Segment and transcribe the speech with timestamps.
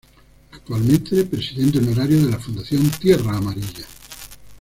[0.53, 3.85] Actualmente, presidente honorario de la Fundación Tierra Amarilla.